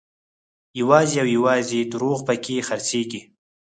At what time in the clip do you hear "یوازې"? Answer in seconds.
0.79-1.15, 1.35-1.79